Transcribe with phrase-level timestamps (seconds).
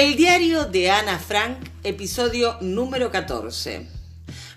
[0.00, 3.88] El diario de Ana Frank, episodio número 14.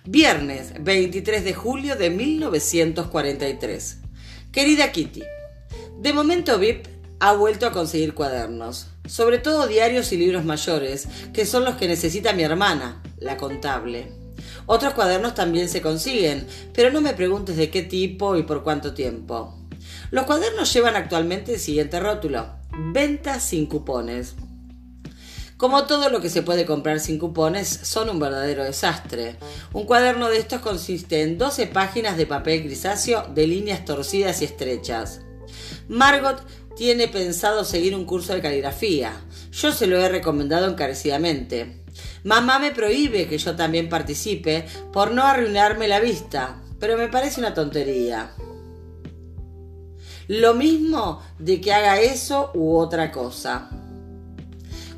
[0.05, 3.97] Viernes 23 de julio de 1943.
[4.51, 5.23] Querida Kitty,
[5.97, 6.85] de momento VIP
[7.19, 11.87] ha vuelto a conseguir cuadernos, sobre todo diarios y libros mayores, que son los que
[11.87, 14.11] necesita mi hermana, la contable.
[14.67, 18.93] Otros cuadernos también se consiguen, pero no me preguntes de qué tipo y por cuánto
[18.93, 19.57] tiempo.
[20.11, 22.45] Los cuadernos llevan actualmente el siguiente rótulo,
[22.93, 24.35] venta sin cupones.
[25.61, 29.35] Como todo lo que se puede comprar sin cupones, son un verdadero desastre.
[29.73, 34.45] Un cuaderno de estos consiste en 12 páginas de papel grisáceo de líneas torcidas y
[34.45, 35.21] estrechas.
[35.87, 36.43] Margot
[36.75, 39.13] tiene pensado seguir un curso de caligrafía.
[39.51, 41.83] Yo se lo he recomendado encarecidamente.
[42.23, 47.39] Mamá me prohíbe que yo también participe por no arruinarme la vista, pero me parece
[47.39, 48.31] una tontería.
[50.27, 53.69] Lo mismo de que haga eso u otra cosa.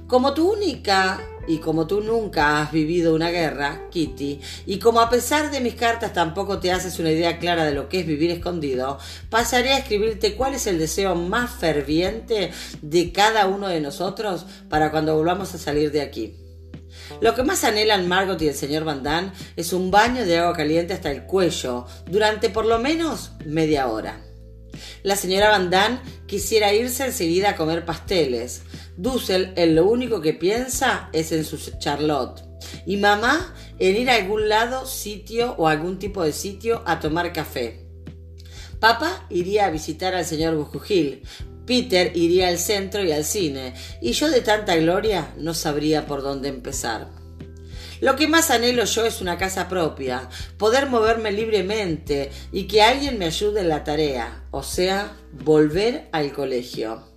[0.07, 5.09] Como tu única y como tú nunca has vivido una guerra, Kitty, y como a
[5.09, 8.31] pesar de mis cartas tampoco te haces una idea clara de lo que es vivir
[8.31, 8.97] escondido,
[9.29, 12.51] pasaré a escribirte cuál es el deseo más ferviente
[12.81, 16.35] de cada uno de nosotros para cuando volvamos a salir de aquí.
[17.21, 20.55] Lo que más anhelan Margot y el señor Van Damme es un baño de agua
[20.55, 24.21] caliente hasta el cuello durante por lo menos media hora.
[25.03, 28.63] La señora Van Damme quisiera irse enseguida a comer pasteles.
[28.97, 32.43] Dussel en lo único que piensa es en su Charlotte.
[32.85, 37.33] Y mamá en ir a algún lado, sitio o algún tipo de sitio a tomar
[37.33, 37.85] café.
[38.79, 41.23] Papá iría a visitar al señor Bujujil,
[41.65, 46.21] Peter iría al centro y al cine, y yo de tanta gloria no sabría por
[46.21, 47.07] dónde empezar.
[48.01, 53.17] Lo que más anhelo yo es una casa propia, poder moverme libremente y que alguien
[53.17, 57.12] me ayude en la tarea, o sea, volver al colegio.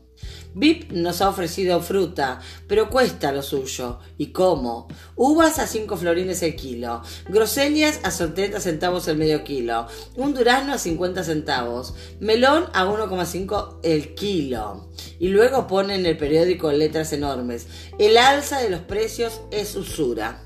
[0.56, 3.98] VIP nos ha ofrecido fruta, pero cuesta lo suyo.
[4.16, 4.88] ¿Y cómo?
[5.14, 9.86] Uvas a 5 florines el kilo, groselias a 70 centavos el medio kilo,
[10.16, 14.88] un durazno a 50 centavos, melón a 1,5 el kilo.
[15.18, 17.66] Y luego pone en el periódico letras enormes.
[17.98, 20.42] El alza de los precios es usura.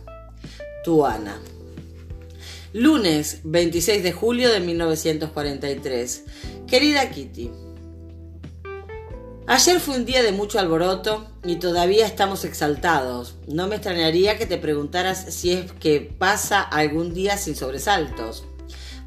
[0.83, 1.41] Tuana.
[2.73, 6.25] Lunes 26 de julio de 1943.
[6.67, 7.70] Querida Kitty.
[9.51, 13.35] Ayer fue un día de mucho alboroto y todavía estamos exaltados.
[13.49, 18.45] No me extrañaría que te preguntaras si es que pasa algún día sin sobresaltos.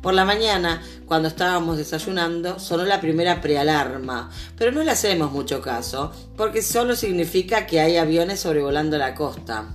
[0.01, 5.61] Por la mañana, cuando estábamos desayunando, sonó la primera prealarma, pero no le hacemos mucho
[5.61, 9.73] caso, porque solo significa que hay aviones sobrevolando la costa.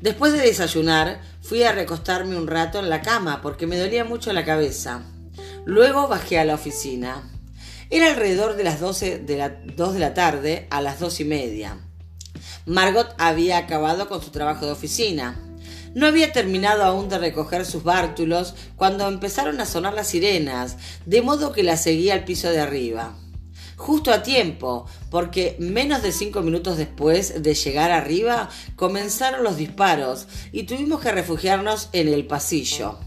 [0.00, 4.32] Después de desayunar, fui a recostarme un rato en la cama porque me dolía mucho
[4.32, 5.02] la cabeza.
[5.66, 7.37] Luego bajé a la oficina.
[7.90, 11.24] Era alrededor de las 12 de la, 2 de la tarde a las dos y
[11.24, 11.78] media.
[12.66, 15.40] Margot había acabado con su trabajo de oficina.
[15.94, 20.76] No había terminado aún de recoger sus bártulos cuando empezaron a sonar las sirenas,
[21.06, 23.16] de modo que la seguía al piso de arriba.
[23.76, 30.26] Justo a tiempo, porque menos de cinco minutos después de llegar arriba comenzaron los disparos
[30.52, 32.98] y tuvimos que refugiarnos en el pasillo.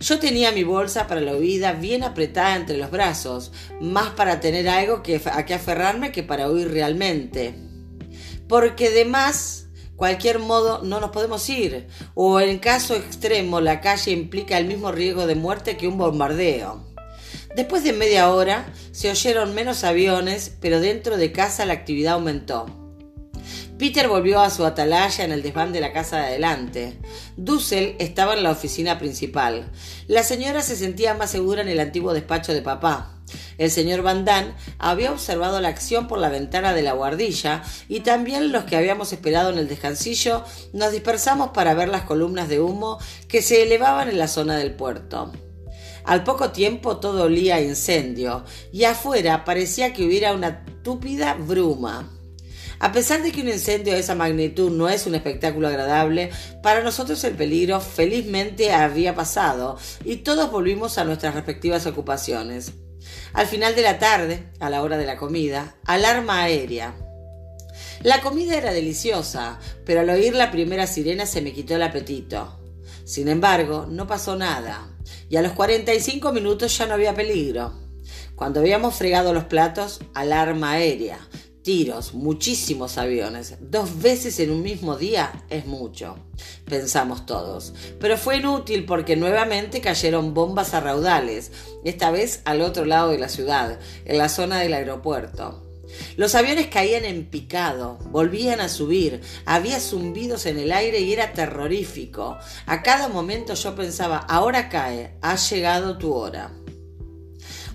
[0.00, 3.52] Yo tenía mi bolsa para la huida bien apretada entre los brazos,
[3.82, 5.02] más para tener algo
[5.32, 7.54] a que aferrarme que para huir realmente.
[8.48, 14.12] Porque de más, cualquier modo, no nos podemos ir, o en caso extremo la calle
[14.12, 16.82] implica el mismo riesgo de muerte que un bombardeo.
[17.54, 22.79] Después de media hora se oyeron menos aviones, pero dentro de casa la actividad aumentó.
[23.80, 26.98] Peter volvió a su atalaya en el desván de la casa de adelante.
[27.38, 29.70] Dussel estaba en la oficina principal.
[30.06, 33.14] La señora se sentía más segura en el antiguo despacho de papá.
[33.56, 38.00] El señor Van Damme había observado la acción por la ventana de la guardilla y
[38.00, 42.60] también los que habíamos esperado en el descansillo nos dispersamos para ver las columnas de
[42.60, 42.98] humo
[43.28, 45.32] que se elevaban en la zona del puerto.
[46.04, 52.19] Al poco tiempo todo olía a incendio y afuera parecía que hubiera una túpida bruma.
[52.78, 56.30] A pesar de que un incendio de esa magnitud no es un espectáculo agradable,
[56.62, 62.72] para nosotros el peligro felizmente había pasado y todos volvimos a nuestras respectivas ocupaciones.
[63.32, 66.94] Al final de la tarde, a la hora de la comida, alarma aérea.
[68.02, 72.60] La comida era deliciosa, pero al oír la primera sirena se me quitó el apetito.
[73.04, 74.88] Sin embargo, no pasó nada,
[75.28, 77.74] y a los 45 minutos ya no había peligro.
[78.36, 81.18] Cuando habíamos fregado los platos, alarma aérea,
[81.62, 86.16] tiros, muchísimos aviones, dos veces en un mismo día es mucho,
[86.64, 87.74] pensamos todos.
[87.98, 91.52] Pero fue inútil porque nuevamente cayeron bombas a raudales,
[91.84, 95.66] esta vez al otro lado de la ciudad, en la zona del aeropuerto.
[96.16, 101.32] Los aviones caían en picado, volvían a subir, había zumbidos en el aire y era
[101.32, 102.38] terrorífico.
[102.66, 106.52] A cada momento yo pensaba, ahora cae, ha llegado tu hora.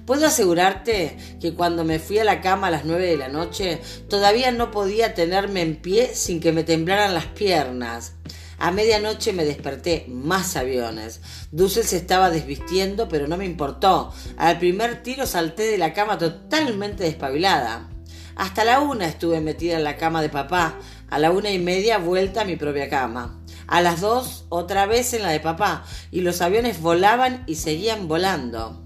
[0.06, 3.82] Puedo asegurarte que cuando me fui a la cama a las nueve de la noche,
[4.08, 8.14] todavía no podía tenerme en pie sin que me temblaran las piernas.
[8.60, 11.22] A medianoche me desperté, más aviones.
[11.52, 14.14] Dussel se estaba desvistiendo, pero no me importó.
[14.38, 17.90] Al primer tiro salté de la cama totalmente despabilada.
[18.36, 20.78] Hasta la una estuve metida en la cama de papá,
[21.10, 23.42] a la una y media vuelta a mi propia cama.
[23.68, 28.08] A las dos otra vez en la de papá, y los aviones volaban y seguían
[28.08, 28.85] volando.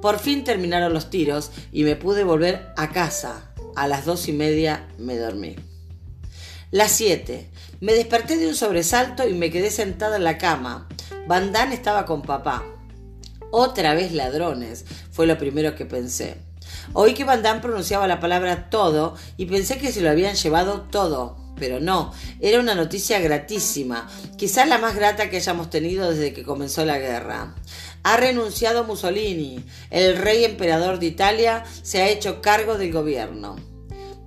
[0.00, 3.52] Por fin terminaron los tiros y me pude volver a casa.
[3.76, 5.56] A las dos y media me dormí.
[6.70, 7.50] Las siete.
[7.80, 10.88] Me desperté de un sobresalto y me quedé sentada en la cama.
[11.26, 12.64] Van estaba con papá.
[13.50, 16.36] Otra vez ladrones, fue lo primero que pensé.
[16.92, 21.39] Oí que Van pronunciaba la palabra todo y pensé que se lo habían llevado todo.
[21.60, 26.42] Pero no, era una noticia gratísima, quizás la más grata que hayamos tenido desde que
[26.42, 27.54] comenzó la guerra.
[28.02, 33.56] Ha renunciado Mussolini, el rey emperador de Italia se ha hecho cargo del gobierno.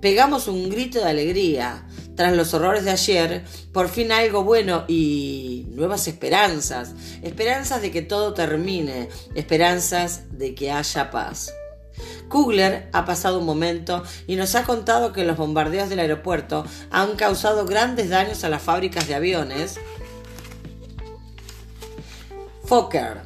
[0.00, 1.86] Pegamos un grito de alegría.
[2.14, 3.42] Tras los horrores de ayer,
[3.72, 6.94] por fin algo bueno y nuevas esperanzas.
[7.22, 11.52] Esperanzas de que todo termine, esperanzas de que haya paz.
[12.28, 17.16] Kugler ha pasado un momento y nos ha contado que los bombardeos del aeropuerto han
[17.16, 19.78] causado grandes daños a las fábricas de aviones.
[22.64, 23.22] Fokker.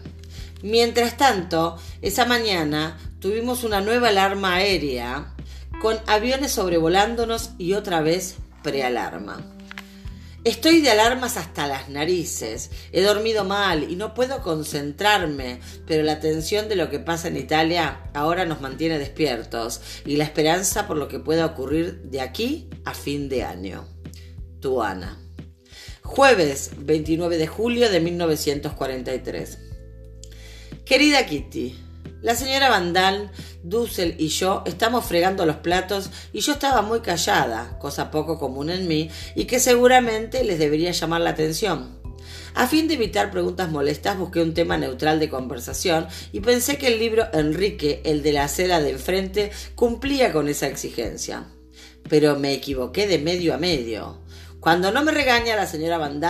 [0.62, 5.34] Mientras tanto, esa mañana tuvimos una nueva alarma aérea
[5.80, 9.57] con aviones sobrevolándonos y otra vez prealarma.
[10.44, 16.20] Estoy de alarmas hasta las narices, he dormido mal y no puedo concentrarme, pero la
[16.20, 20.96] tensión de lo que pasa en Italia ahora nos mantiene despiertos y la esperanza por
[20.96, 23.84] lo que pueda ocurrir de aquí a fin de año.
[24.60, 25.18] Tu Ana.
[26.02, 29.58] Jueves 29 de julio de 1943.
[30.84, 31.76] Querida Kitty,
[32.20, 33.30] la señora Vandal,
[33.62, 38.70] Dussel y yo estamos fregando los platos y yo estaba muy callada, cosa poco común
[38.70, 41.98] en mí y que seguramente les debería llamar la atención.
[42.54, 46.88] A fin de evitar preguntas molestas, busqué un tema neutral de conversación y pensé que
[46.88, 51.44] el libro Enrique, el de la acera de enfrente, cumplía con esa exigencia.
[52.08, 54.22] Pero me equivoqué de medio a medio.
[54.58, 56.20] Cuando no me regaña la señora Van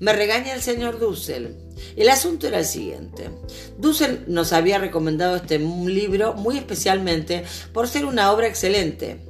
[0.00, 1.56] me regaña el señor Dussel.
[1.94, 3.30] El asunto era el siguiente.
[3.78, 9.20] Dussel nos había recomendado este libro muy especialmente por ser una obra excelente.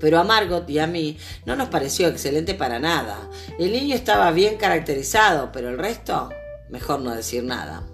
[0.00, 3.30] Pero a Margot y a mí no nos pareció excelente para nada.
[3.58, 6.28] El niño estaba bien caracterizado, pero el resto,
[6.68, 7.84] mejor no decir nada.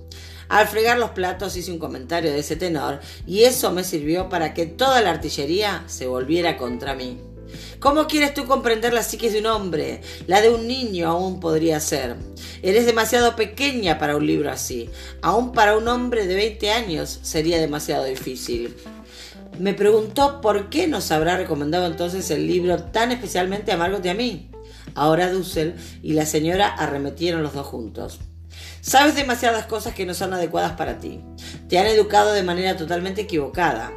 [0.49, 4.53] Al fregar los platos hice un comentario de ese tenor y eso me sirvió para
[4.53, 7.21] que toda la artillería se volviera contra mí.
[7.79, 10.01] ¿Cómo quieres tú comprender la psique de un hombre?
[10.27, 12.17] La de un niño aún podría ser.
[12.63, 14.91] Eres demasiado pequeña para un libro así.
[15.23, 18.77] Aún para un hombre de 20 años sería demasiado difícil.
[19.59, 24.15] Me preguntó por qué nos habrá recomendado entonces el libro tan especialmente a Margot a
[24.15, 24.51] mí.
[24.95, 28.21] Ahora Dussel y la señora arremetieron los dos juntos.
[28.81, 31.21] Sabes demasiadas cosas que no son adecuadas para ti.
[31.69, 33.93] Te han educado de manera totalmente equivocada.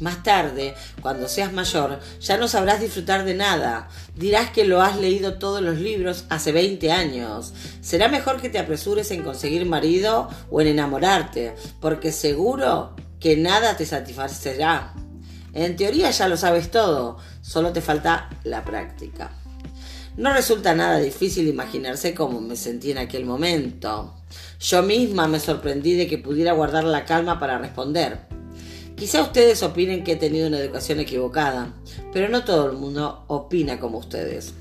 [0.00, 3.88] Más tarde, cuando seas mayor, ya no sabrás disfrutar de nada.
[4.16, 7.52] Dirás que lo has leído todos los libros hace 20 años.
[7.80, 13.76] Será mejor que te apresures en conseguir marido o en enamorarte, porque seguro que nada
[13.76, 14.94] te satisfacerá.
[15.52, 19.30] En teoría ya lo sabes todo, solo te falta la práctica.
[20.16, 24.14] No resulta nada difícil imaginarse cómo me sentí en aquel momento.
[24.58, 28.43] Yo misma me sorprendí de que pudiera guardar la calma para responder.
[28.96, 31.74] Quizá ustedes opinen que he tenido una educación equivocada,
[32.12, 34.54] pero no todo el mundo opina como ustedes.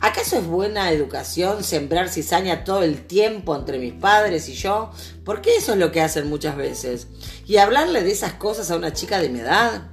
[0.00, 4.90] ¿Acaso es buena educación sembrar cizaña todo el tiempo entre mis padres y yo?
[5.24, 7.08] Porque eso es lo que hacen muchas veces.
[7.46, 9.88] ¿Y hablarle de esas cosas a una chica de mi edad?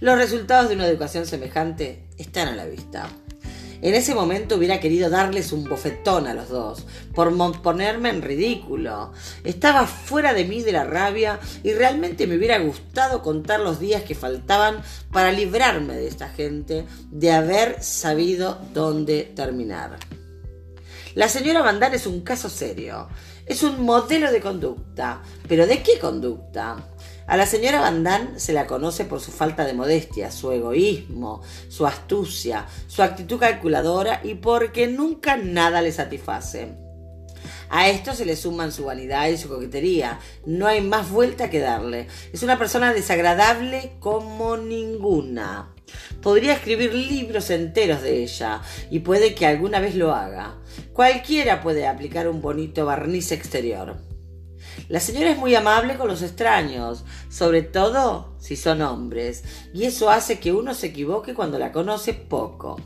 [0.00, 3.08] Los resultados de una educación semejante están a la vista.
[3.84, 9.12] En ese momento hubiera querido darles un bofetón a los dos, por ponerme en ridículo.
[9.44, 14.02] Estaba fuera de mí de la rabia y realmente me hubiera gustado contar los días
[14.04, 19.98] que faltaban para librarme de esta gente, de haber sabido dónde terminar.
[21.14, 23.08] La señora Vandal es un caso serio.
[23.44, 25.20] Es un modelo de conducta.
[25.46, 26.93] ¿Pero de qué conducta?
[27.26, 31.86] A la señora Van se la conoce por su falta de modestia, su egoísmo, su
[31.86, 36.74] astucia, su actitud calculadora y porque nunca nada le satisface.
[37.70, 40.18] A esto se le suman su vanidad y su coquetería.
[40.44, 42.08] No hay más vuelta que darle.
[42.32, 45.74] Es una persona desagradable como ninguna.
[46.22, 50.56] Podría escribir libros enteros de ella y puede que alguna vez lo haga.
[50.92, 54.13] Cualquiera puede aplicar un bonito barniz exterior.
[54.88, 60.10] La señora es muy amable con los extraños, sobre todo si son hombres, y eso
[60.10, 62.76] hace que uno se equivoque cuando la conoce poco.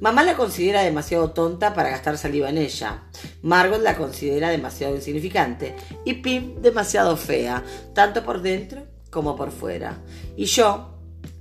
[0.00, 3.02] Mamá la considera demasiado tonta para gastar saliva en ella.
[3.42, 7.62] Margot la considera demasiado insignificante y Pim demasiado fea,
[7.94, 9.98] tanto por dentro como por fuera.
[10.36, 10.99] Y yo,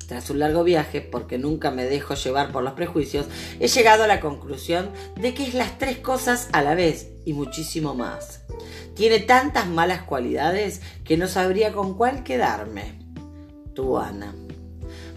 [0.09, 3.27] tras un largo viaje, porque nunca me dejo llevar por los prejuicios,
[3.59, 7.33] he llegado a la conclusión de que es las tres cosas a la vez y
[7.33, 8.41] muchísimo más.
[8.95, 12.99] Tiene tantas malas cualidades que no sabría con cuál quedarme.
[13.75, 14.33] Tu Ana.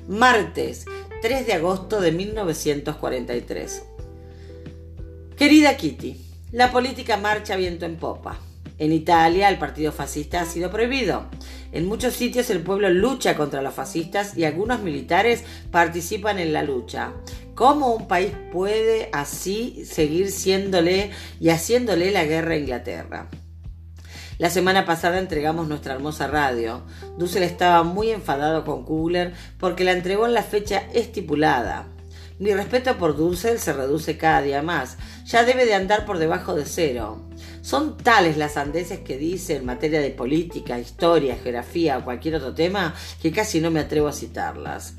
[0.08, 0.84] Martes
[1.22, 3.84] 3 de agosto de 1943.
[5.38, 6.20] Querida Kitty,
[6.52, 8.38] la política marcha viento en popa.
[8.76, 11.30] En Italia el partido fascista ha sido prohibido.
[11.72, 16.62] En muchos sitios el pueblo lucha contra los fascistas y algunos militares participan en la
[16.62, 17.14] lucha.
[17.54, 21.10] ¿Cómo un país puede así seguir siéndole
[21.40, 23.28] y haciéndole la guerra a Inglaterra?
[24.38, 26.82] La semana pasada entregamos nuestra hermosa radio.
[27.16, 31.86] Dussel estaba muy enfadado con Kugler porque la entregó en la fecha estipulada.
[32.38, 34.96] Mi respeto por Dussel se reduce cada día más.
[35.26, 37.22] Ya debe de andar por debajo de cero.
[37.62, 42.52] Son tales las andeses que dice en materia de política, historia, geografía o cualquier otro
[42.52, 42.92] tema
[43.22, 44.94] que casi no me atrevo a citarlas.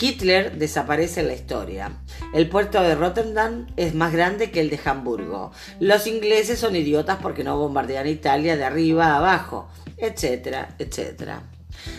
[0.00, 1.98] Hitler desaparece en la historia.
[2.32, 5.52] El puerto de Rotterdam es más grande que el de Hamburgo.
[5.78, 9.68] Los ingleses son idiotas porque no bombardean Italia de arriba a abajo,
[9.98, 11.42] etcétera, etcétera.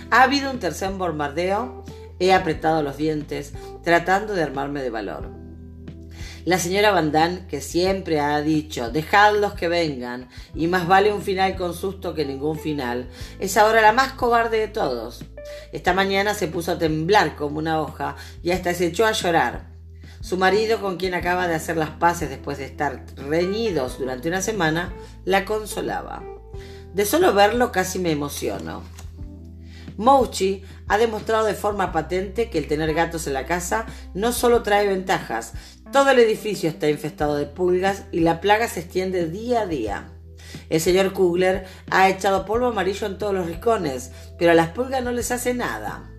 [0.09, 1.85] Ha habido un tercer bombardeo.
[2.19, 5.36] He apretado los dientes tratando de armarme de valor.
[6.47, 11.57] La señora Van que siempre ha dicho, dejadlos que vengan, y más vale un final
[11.57, 13.09] con susto que ningún final,
[13.41, 15.25] es ahora la más cobarde de todos.
[15.73, 19.65] Esta mañana se puso a temblar como una hoja y hasta se echó a llorar.
[20.21, 24.41] Su marido, con quien acaba de hacer las paces después de estar reñidos durante una
[24.41, 24.93] semana,
[25.25, 26.23] la consolaba.
[26.93, 28.83] De solo verlo casi me emociono.
[29.97, 34.61] Mouchi ha demostrado de forma patente que el tener gatos en la casa no solo
[34.61, 35.53] trae ventajas,
[35.91, 40.09] todo el edificio está infestado de pulgas y la plaga se extiende día a día.
[40.69, 45.03] El señor Kugler ha echado polvo amarillo en todos los rincones, pero a las pulgas
[45.03, 46.11] no les hace nada.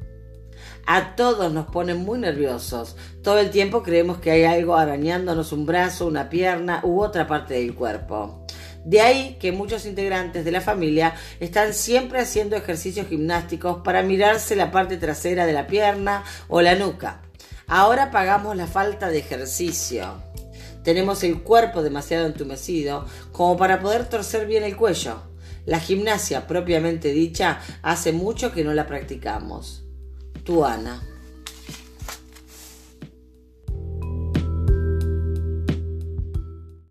[0.86, 2.96] A todos nos ponen muy nerviosos.
[3.22, 7.54] Todo el tiempo creemos que hay algo arañándonos un brazo, una pierna u otra parte
[7.54, 8.46] del cuerpo.
[8.86, 14.56] De ahí que muchos integrantes de la familia están siempre haciendo ejercicios gimnásticos para mirarse
[14.56, 17.27] la parte trasera de la pierna o la nuca.
[17.68, 20.22] Ahora pagamos la falta de ejercicio.
[20.82, 25.20] Tenemos el cuerpo demasiado entumecido como para poder torcer bien el cuello.
[25.66, 29.84] La gimnasia propiamente dicha hace mucho que no la practicamos.
[30.44, 31.02] Tu Ana.